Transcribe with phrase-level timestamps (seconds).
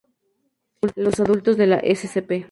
[0.95, 2.31] Los adultos de la ssp.